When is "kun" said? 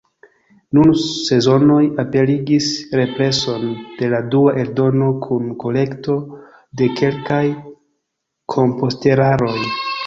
5.27-5.55